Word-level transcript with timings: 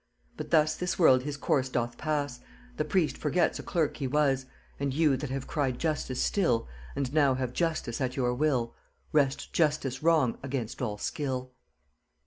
But 0.35 0.49
thus 0.49 0.73
this 0.75 0.97
world 0.97 1.21
his 1.21 1.37
course 1.37 1.69
doth 1.69 1.95
pass, 1.95 2.39
The 2.77 2.83
priest 2.83 3.19
forgets 3.19 3.59
a 3.59 3.61
clerk 3.61 3.97
he 3.97 4.07
was, 4.07 4.47
And 4.79 4.95
you 4.95 5.15
that 5.15 5.29
have 5.29 5.45
cried 5.45 5.77
justice 5.77 6.19
still, 6.19 6.67
And 6.95 7.13
now 7.13 7.35
have 7.35 7.53
justice 7.53 8.01
at 8.01 8.15
your 8.17 8.33
will, 8.33 8.73
Wrest 9.11 9.53
justice 9.53 10.01
wrong 10.01 10.39
against 10.41 10.81
all 10.81 10.97
skill. 10.97 11.51